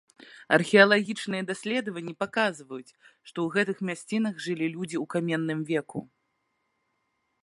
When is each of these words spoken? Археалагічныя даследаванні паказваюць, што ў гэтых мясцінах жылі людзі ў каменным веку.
Археалагічныя 0.55 1.43
даследаванні 1.49 2.13
паказваюць, 2.23 2.95
што 3.27 3.37
ў 3.49 3.57
гэтых 3.57 3.77
мясцінах 3.89 4.33
жылі 4.47 4.67
людзі 4.79 4.97
ў 5.03 5.13
каменным 5.15 5.59
веку. 5.71 5.99